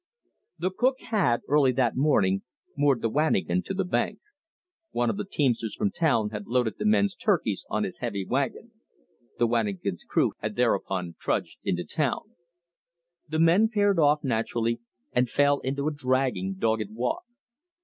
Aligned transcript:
The 0.57 0.71
cook 0.71 0.99
had, 0.99 1.41
early 1.47 1.71
that 1.73 1.95
morning, 1.95 2.41
moored 2.75 3.03
the 3.03 3.09
wanigan 3.11 3.61
to 3.61 3.75
the 3.75 3.85
bank. 3.85 4.17
One 4.89 5.11
of 5.11 5.17
the 5.17 5.25
teamsters 5.31 5.75
from 5.75 5.91
town 5.91 6.31
had 6.31 6.47
loaded 6.47 6.79
the 6.79 6.87
men's 6.87 7.13
"turkeys" 7.13 7.67
on 7.69 7.83
his 7.83 7.99
heavy 7.99 8.25
wagon. 8.27 8.71
The 9.37 9.45
wanigan's 9.45 10.03
crew 10.03 10.31
had 10.39 10.55
thereupon 10.55 11.17
trudged 11.19 11.59
into 11.63 11.83
town. 11.83 12.33
The 13.29 13.37
men 13.39 13.69
paired 13.69 13.99
off 13.99 14.23
naturally 14.23 14.79
and 15.11 15.29
fell 15.29 15.59
into 15.59 15.87
a 15.87 15.93
dragging, 15.93 16.55
dogged 16.55 16.89
walk. 16.89 17.21